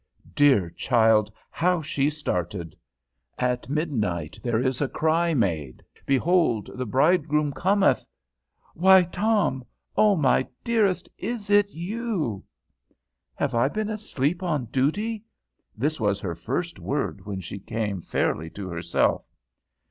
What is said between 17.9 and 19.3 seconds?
fairly to herself.